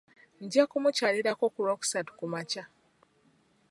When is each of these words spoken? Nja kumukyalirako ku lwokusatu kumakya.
Nja 0.43 0.63
kumukyalirako 0.71 1.45
ku 1.53 1.59
lwokusatu 1.65 2.11
kumakya. 2.19 2.63